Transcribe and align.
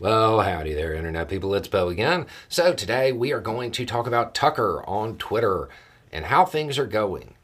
Well, 0.00 0.40
howdy 0.40 0.74
there, 0.74 0.92
Internet 0.92 1.28
people. 1.28 1.54
It's 1.54 1.68
Beau 1.68 1.88
again. 1.88 2.26
So, 2.48 2.72
today 2.72 3.12
we 3.12 3.32
are 3.32 3.38
going 3.38 3.70
to 3.70 3.86
talk 3.86 4.08
about 4.08 4.34
Tucker 4.34 4.82
on 4.88 5.16
Twitter 5.18 5.68
and 6.10 6.24
how 6.24 6.44
things 6.44 6.80
are 6.80 6.86
going. 6.86 7.34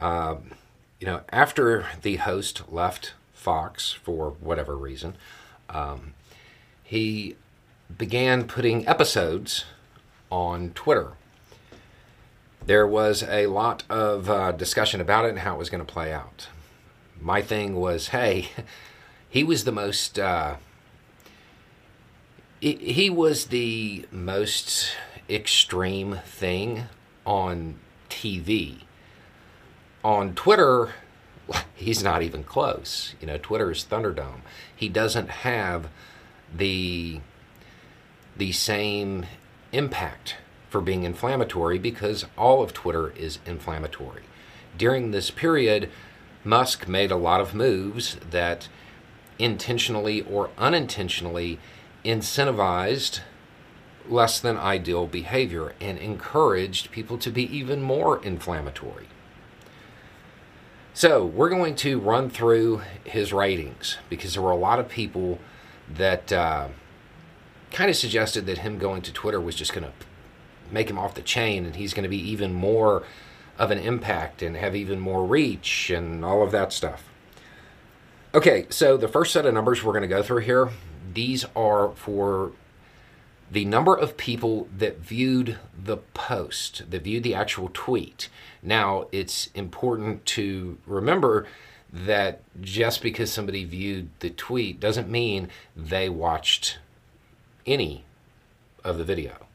Um, 0.00 0.52
you 0.98 1.06
know, 1.06 1.20
after 1.28 1.84
the 2.00 2.16
host 2.16 2.72
left 2.72 3.12
Fox 3.34 3.92
for 3.92 4.30
whatever 4.40 4.74
reason, 4.74 5.16
um, 5.68 6.14
he 6.82 7.36
began 7.98 8.44
putting 8.44 8.88
episodes 8.88 9.66
on 10.30 10.70
Twitter. 10.70 11.12
There 12.64 12.86
was 12.86 13.22
a 13.22 13.48
lot 13.48 13.82
of 13.90 14.30
uh, 14.30 14.52
discussion 14.52 15.02
about 15.02 15.26
it 15.26 15.30
and 15.32 15.40
how 15.40 15.56
it 15.56 15.58
was 15.58 15.68
going 15.68 15.84
to 15.84 15.92
play 15.92 16.10
out. 16.10 16.48
My 17.20 17.42
thing 17.42 17.76
was 17.76 18.08
hey, 18.08 18.48
he 19.28 19.44
was 19.44 19.64
the 19.64 19.72
most. 19.72 20.18
Uh, 20.18 20.56
he 22.62 23.10
was 23.10 23.46
the 23.46 24.06
most 24.12 24.94
extreme 25.28 26.20
thing 26.24 26.84
on 27.26 27.74
TV. 28.08 28.82
On 30.04 30.32
Twitter, 30.34 30.90
he's 31.74 32.04
not 32.04 32.22
even 32.22 32.44
close. 32.44 33.14
You 33.20 33.26
know, 33.26 33.38
Twitter 33.38 33.72
is 33.72 33.84
Thunderdome. 33.84 34.42
He 34.74 34.88
doesn't 34.88 35.28
have 35.28 35.88
the 36.54 37.20
the 38.36 38.52
same 38.52 39.26
impact 39.72 40.36
for 40.70 40.80
being 40.80 41.02
inflammatory 41.02 41.78
because 41.78 42.24
all 42.38 42.62
of 42.62 42.72
Twitter 42.72 43.10
is 43.10 43.40
inflammatory. 43.44 44.22
During 44.78 45.10
this 45.10 45.30
period, 45.30 45.90
Musk 46.44 46.88
made 46.88 47.10
a 47.10 47.16
lot 47.16 47.40
of 47.42 47.54
moves 47.54 48.16
that 48.30 48.68
intentionally 49.38 50.22
or 50.22 50.50
unintentionally 50.56 51.58
incentivized 52.04 53.20
less 54.08 54.40
than 54.40 54.56
ideal 54.56 55.06
behavior 55.06 55.74
and 55.80 55.98
encouraged 55.98 56.90
people 56.90 57.16
to 57.18 57.30
be 57.30 57.44
even 57.56 57.80
more 57.80 58.22
inflammatory. 58.24 59.06
So, 60.94 61.24
we're 61.24 61.48
going 61.48 61.74
to 61.76 61.98
run 61.98 62.28
through 62.28 62.82
his 63.04 63.32
ratings 63.32 63.96
because 64.10 64.34
there 64.34 64.42
were 64.42 64.50
a 64.50 64.56
lot 64.56 64.78
of 64.78 64.88
people 64.88 65.38
that 65.88 66.30
uh, 66.30 66.68
kind 67.70 67.88
of 67.88 67.96
suggested 67.96 68.44
that 68.46 68.58
him 68.58 68.78
going 68.78 69.00
to 69.02 69.12
Twitter 69.12 69.40
was 69.40 69.54
just 69.54 69.72
going 69.72 69.86
to 69.86 69.92
make 70.70 70.90
him 70.90 70.98
off 70.98 71.14
the 71.14 71.22
chain 71.22 71.64
and 71.64 71.76
he's 71.76 71.94
going 71.94 72.02
to 72.02 72.08
be 72.08 72.18
even 72.18 72.52
more 72.52 73.04
of 73.58 73.70
an 73.70 73.78
impact 73.78 74.42
and 74.42 74.56
have 74.56 74.76
even 74.76 74.98
more 75.00 75.24
reach 75.24 75.88
and 75.88 76.24
all 76.24 76.42
of 76.42 76.50
that 76.52 76.72
stuff. 76.72 77.04
Okay, 78.34 78.66
so 78.70 78.96
the 78.96 79.08
first 79.08 79.32
set 79.32 79.46
of 79.46 79.54
numbers 79.54 79.82
we're 79.82 79.92
going 79.92 80.02
to 80.02 80.08
go 80.08 80.22
through 80.22 80.40
here 80.40 80.70
these 81.14 81.44
are 81.54 81.90
for 81.90 82.52
the 83.50 83.64
number 83.66 83.94
of 83.94 84.16
people 84.16 84.66
that 84.76 84.98
viewed 84.98 85.58
the 85.84 85.98
post, 85.98 86.90
that 86.90 87.02
viewed 87.02 87.22
the 87.22 87.34
actual 87.34 87.70
tweet. 87.74 88.28
Now, 88.62 89.06
it's 89.12 89.50
important 89.54 90.24
to 90.26 90.78
remember 90.86 91.46
that 91.92 92.40
just 92.62 93.02
because 93.02 93.30
somebody 93.30 93.64
viewed 93.64 94.08
the 94.20 94.30
tweet 94.30 94.80
doesn't 94.80 95.10
mean 95.10 95.48
they 95.76 96.08
watched 96.08 96.78
any 97.66 98.04
of 98.82 98.96
the 98.96 99.04
video, 99.04 99.46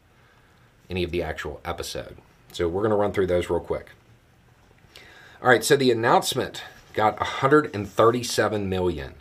any 0.89 1.03
of 1.03 1.09
the 1.09 1.23
actual 1.23 1.59
episode. 1.65 2.17
So 2.51 2.67
we're 2.67 2.81
going 2.81 2.91
to 2.91 2.97
run 2.97 3.11
through 3.11 3.27
those 3.27 3.49
real 3.49 3.59
quick. 3.59 3.89
All 5.41 5.49
right, 5.49 5.63
so 5.63 5.75
the 5.75 5.91
announcement 5.91 6.63
got 6.93 7.19
137 7.19 8.69
million. 8.69 9.15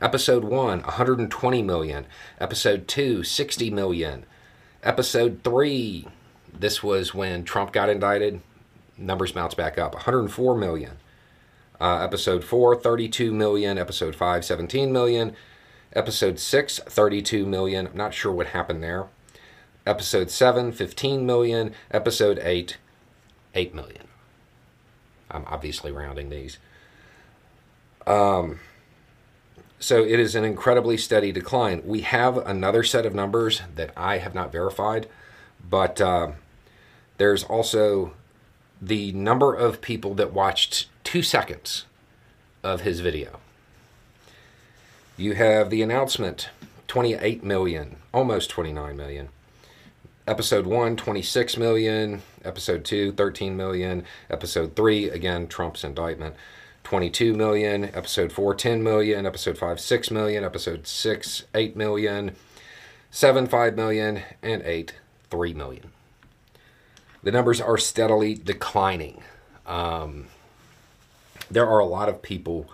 Episode 0.00 0.44
1, 0.44 0.82
120 0.82 1.62
million. 1.62 2.06
Episode 2.40 2.88
2, 2.88 3.22
60 3.22 3.70
million. 3.70 4.24
Episode 4.82 5.40
3, 5.44 6.08
this 6.58 6.82
was 6.82 7.14
when 7.14 7.44
Trump 7.44 7.72
got 7.72 7.90
indicted. 7.90 8.40
Numbers 8.96 9.32
bounce 9.32 9.54
back 9.54 9.76
up. 9.78 9.94
104 9.94 10.56
million. 10.56 10.96
Uh, 11.78 11.98
episode 11.98 12.44
4, 12.44 12.76
32 12.76 13.32
million. 13.32 13.76
Episode 13.76 14.14
5, 14.14 14.44
17 14.44 14.90
million. 14.90 15.34
Episode 15.92 16.38
6, 16.38 16.78
32 16.78 17.44
million. 17.44 17.86
I'm 17.88 17.96
not 17.96 18.14
sure 18.14 18.32
what 18.32 18.48
happened 18.48 18.82
there. 18.82 19.06
Episode 19.86 20.30
7, 20.30 20.72
15 20.72 21.26
million. 21.26 21.74
Episode 21.90 22.38
8, 22.42 22.78
8 23.54 23.74
million. 23.74 24.06
I'm 25.30 25.44
obviously 25.46 25.92
rounding 25.92 26.30
these. 26.30 26.58
Um, 28.06 28.60
so 29.80 30.04
it 30.04 30.20
is 30.20 30.34
an 30.34 30.44
incredibly 30.44 30.98
steady 30.98 31.32
decline. 31.32 31.82
We 31.84 32.02
have 32.02 32.36
another 32.36 32.84
set 32.84 33.06
of 33.06 33.14
numbers 33.14 33.62
that 33.74 33.92
I 33.96 34.18
have 34.18 34.34
not 34.34 34.52
verified, 34.52 35.08
but 35.68 36.00
uh, 36.00 36.32
there's 37.16 37.44
also 37.44 38.12
the 38.80 39.12
number 39.12 39.54
of 39.54 39.80
people 39.80 40.14
that 40.14 40.32
watched 40.32 40.88
two 41.02 41.22
seconds 41.22 41.86
of 42.62 42.82
his 42.82 43.00
video. 43.00 43.40
You 45.16 45.34
have 45.34 45.70
the 45.70 45.82
announcement 45.82 46.50
28 46.86 47.42
million, 47.42 47.96
almost 48.12 48.50
29 48.50 48.96
million. 48.96 49.28
Episode 50.26 50.66
1, 50.66 50.96
26 50.96 51.56
million. 51.56 52.22
Episode 52.44 52.84
2, 52.84 53.12
13 53.12 53.56
million. 53.56 54.04
Episode 54.28 54.76
3, 54.76 55.10
again, 55.10 55.46
Trump's 55.46 55.84
indictment. 55.84 56.34
22 56.84 57.34
million, 57.34 57.84
episode 57.84 58.32
4 58.32 58.54
10 58.54 58.82
million, 58.82 59.26
episode 59.26 59.58
5 59.58 59.80
6 59.80 60.10
million, 60.10 60.44
episode 60.44 60.86
6 60.86 61.44
8 61.54 61.76
million, 61.76 62.34
7 63.10 63.46
5 63.46 63.76
million, 63.76 64.22
and 64.42 64.62
8 64.62 64.94
3 65.30 65.54
million. 65.54 65.90
The 67.22 67.30
numbers 67.30 67.60
are 67.60 67.78
steadily 67.78 68.34
declining. 68.34 69.22
Um, 69.66 70.26
there 71.50 71.68
are 71.68 71.78
a 71.78 71.86
lot 71.86 72.08
of 72.08 72.22
people 72.22 72.70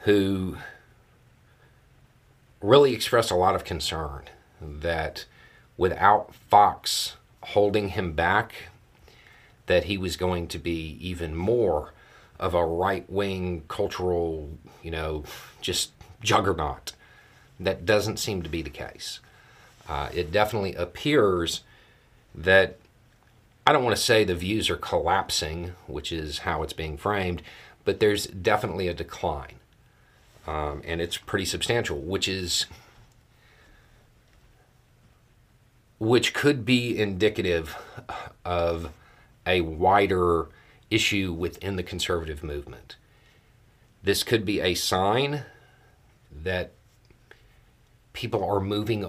who 0.00 0.56
really 2.60 2.92
expressed 2.92 3.30
a 3.30 3.36
lot 3.36 3.54
of 3.54 3.64
concern 3.64 4.24
that 4.60 5.24
without 5.76 6.34
Fox 6.34 7.16
holding 7.42 7.90
him 7.90 8.12
back, 8.12 8.54
that 9.66 9.84
he 9.84 9.96
was 9.96 10.16
going 10.16 10.48
to 10.48 10.58
be 10.58 10.98
even 11.00 11.36
more 11.36 11.92
of 12.38 12.54
a 12.54 12.64
right 12.64 13.08
wing 13.10 13.64
cultural, 13.68 14.58
you 14.82 14.90
know, 14.90 15.24
just 15.60 15.92
juggernaut. 16.20 16.92
That 17.60 17.84
doesn't 17.84 18.18
seem 18.18 18.42
to 18.42 18.48
be 18.48 18.62
the 18.62 18.70
case. 18.70 19.20
Uh, 19.88 20.08
it 20.14 20.30
definitely 20.30 20.74
appears 20.74 21.62
that 22.34 22.78
I 23.66 23.72
don't 23.72 23.84
want 23.84 23.96
to 23.96 24.02
say 24.02 24.24
the 24.24 24.34
views 24.34 24.70
are 24.70 24.76
collapsing, 24.76 25.72
which 25.86 26.12
is 26.12 26.38
how 26.38 26.62
it's 26.62 26.72
being 26.72 26.96
framed, 26.96 27.42
but 27.84 28.00
there's 28.00 28.26
definitely 28.26 28.88
a 28.88 28.94
decline. 28.94 29.56
Um, 30.46 30.82
and 30.86 31.00
it's 31.00 31.18
pretty 31.18 31.44
substantial, 31.44 31.98
which 31.98 32.28
is 32.28 32.66
which 35.98 36.32
could 36.32 36.64
be 36.64 36.98
indicative 36.98 37.76
of 38.44 38.90
a 39.44 39.60
wider 39.62 40.46
issue 40.90 41.32
within 41.32 41.76
the 41.76 41.82
conservative 41.82 42.42
movement. 42.42 42.96
This 44.02 44.22
could 44.22 44.44
be 44.44 44.60
a 44.60 44.74
sign 44.74 45.42
that 46.42 46.72
people 48.12 48.44
are 48.44 48.60
moving. 48.60 49.08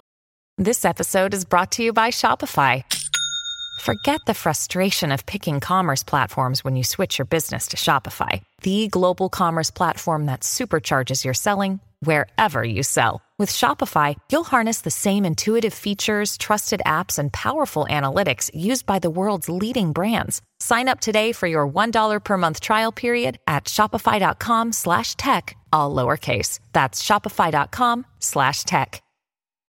This 0.57 0.83
episode 0.85 1.33
is 1.33 1.45
brought 1.45 1.71
to 1.73 1.83
you 1.83 1.93
by 1.93 2.09
Shopify. 2.09 2.83
Forget 3.81 4.19
the 4.27 4.33
frustration 4.33 5.11
of 5.11 5.25
picking 5.25 5.59
commerce 5.59 6.03
platforms 6.03 6.63
when 6.63 6.75
you 6.75 6.83
switch 6.83 7.17
your 7.17 7.25
business 7.25 7.67
to 7.67 7.77
Shopify, 7.77 8.41
the 8.61 8.87
global 8.89 9.29
commerce 9.29 9.71
platform 9.71 10.25
that 10.25 10.41
supercharges 10.41 11.23
your 11.23 11.33
selling 11.33 11.79
wherever 12.01 12.61
you 12.61 12.83
sell. 12.83 13.21
With 13.37 13.49
Shopify, 13.49 14.15
you'll 14.29 14.43
harness 14.43 14.81
the 14.81 14.91
same 14.91 15.23
intuitive 15.23 15.73
features, 15.73 16.37
trusted 16.37 16.81
apps, 16.85 17.17
and 17.17 17.31
powerful 17.31 17.87
analytics 17.89 18.51
used 18.53 18.85
by 18.85 18.99
the 18.99 19.09
world's 19.09 19.47
leading 19.47 19.93
brands. 19.93 20.41
Sign 20.59 20.89
up 20.89 20.99
today 20.99 21.31
for 21.31 21.47
your 21.47 21.65
$1 21.65 22.19
per 22.21 22.37
month 22.37 22.59
trial 22.59 22.91
period 22.91 23.39
at 23.47 23.63
shopify.com 23.65 24.73
slash 24.73 25.15
tech, 25.15 25.55
all 25.71 25.95
lowercase. 25.95 26.59
That's 26.73 27.01
shopify.com 27.01 28.05
slash 28.19 28.63
tech. 28.63 29.01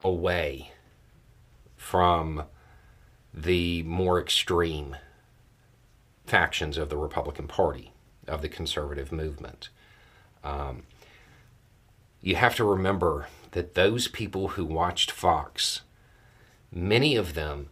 Away 0.01 0.71
from 1.75 2.44
the 3.33 3.83
more 3.83 4.21
extreme 4.21 4.95
factions 6.25 6.77
of 6.77 6.89
the 6.89 6.97
Republican 6.97 7.47
Party, 7.47 7.91
of 8.27 8.41
the 8.41 8.50
conservative 8.50 9.12
movement. 9.12 9.69
Um, 10.44 10.83
you 12.21 12.35
have 12.35 12.55
to 12.55 12.63
remember 12.63 13.27
that 13.51 13.75
those 13.75 14.07
people 14.07 14.49
who 14.49 14.65
watched 14.65 15.11
Fox, 15.11 15.81
many 16.71 17.15
of 17.15 17.33
them 17.33 17.69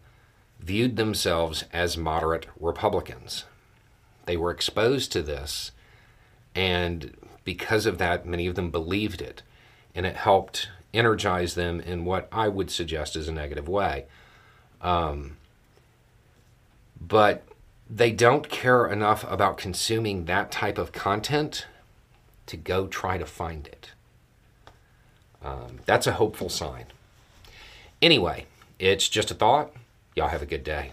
viewed 0.60 0.96
themselves 0.96 1.64
as 1.72 1.96
moderate 1.96 2.46
Republicans. 2.58 3.44
They 4.24 4.36
were 4.36 4.50
exposed 4.50 5.12
to 5.12 5.22
this, 5.22 5.72
and 6.54 7.16
because 7.44 7.86
of 7.86 7.98
that, 7.98 8.26
many 8.26 8.46
of 8.46 8.54
them 8.54 8.70
believed 8.70 9.20
it, 9.20 9.42
and 9.94 10.04
it 10.04 10.16
helped 10.16 10.68
energize 10.92 11.54
them 11.54 11.80
in 11.80 12.04
what 12.04 12.28
I 12.32 12.48
would 12.48 12.70
suggest 12.70 13.16
is 13.16 13.28
a 13.28 13.32
negative 13.32 13.68
way. 13.68 14.06
Um, 14.80 15.36
but 17.00 17.44
they 17.88 18.10
don't 18.10 18.48
care 18.48 18.86
enough 18.86 19.24
about 19.30 19.58
consuming 19.58 20.24
that 20.24 20.50
type 20.50 20.78
of 20.78 20.92
content 20.92 21.66
to 22.46 22.56
go 22.56 22.86
try 22.86 23.18
to 23.18 23.26
find 23.26 23.66
it. 23.66 23.90
Um, 25.46 25.78
that's 25.86 26.06
a 26.06 26.12
hopeful 26.12 26.48
sign. 26.48 26.86
Anyway, 28.02 28.46
it's 28.78 29.08
just 29.08 29.30
a 29.30 29.34
thought. 29.34 29.72
Y'all 30.16 30.28
have 30.28 30.42
a 30.42 30.46
good 30.46 30.64
day. 30.64 30.90